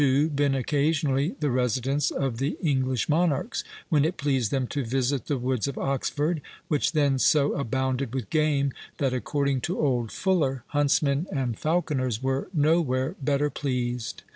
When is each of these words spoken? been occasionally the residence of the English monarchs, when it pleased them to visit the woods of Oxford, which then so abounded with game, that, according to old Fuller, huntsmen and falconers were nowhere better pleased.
been 0.33 0.55
occasionally 0.55 1.35
the 1.41 1.51
residence 1.51 2.09
of 2.09 2.39
the 2.39 2.57
English 2.63 3.07
monarchs, 3.07 3.63
when 3.89 4.03
it 4.03 4.17
pleased 4.17 4.49
them 4.49 4.65
to 4.65 4.83
visit 4.83 5.27
the 5.27 5.37
woods 5.37 5.67
of 5.67 5.77
Oxford, 5.77 6.41
which 6.69 6.93
then 6.93 7.19
so 7.19 7.53
abounded 7.53 8.11
with 8.11 8.31
game, 8.31 8.73
that, 8.97 9.13
according 9.13 9.61
to 9.61 9.79
old 9.79 10.11
Fuller, 10.11 10.63
huntsmen 10.69 11.27
and 11.31 11.59
falconers 11.59 12.19
were 12.19 12.47
nowhere 12.51 13.15
better 13.21 13.51
pleased. 13.51 14.23